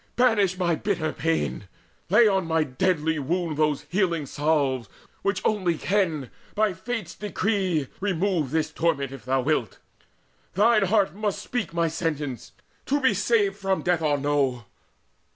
[0.15, 1.67] Banish my bitter pain:
[2.09, 4.89] Lay on my deadly wound those healing salves
[5.21, 9.77] Which only can, by Fate's decree, remove This torment, if thou wilt.
[10.55, 12.51] Thine heart must speak My sentence,
[12.87, 14.65] to be saved from death or no.